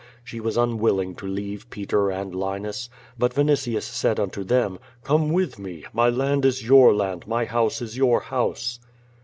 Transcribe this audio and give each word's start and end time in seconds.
She 0.23 0.39
was 0.39 0.57
unwilling 0.57 1.13
to 1.17 1.27
leave 1.27 1.69
Peter 1.69 2.09
and 2.09 2.33
Linus. 2.33 2.89
But 3.19 3.35
Vinitius 3.35 3.83
said 3.85 4.19
unto 4.19 4.43
them: 4.43 4.79
"Come 5.03 5.31
with 5.31 5.59
me! 5.59 5.85
My 5.93 6.09
land 6.09 6.43
is 6.43 6.65
your 6.67 6.91
land^ 6.91 7.27
my 7.27 7.45
house 7.45 7.83
is 7.83 7.95
your 7.97 8.19
house. 8.19 8.79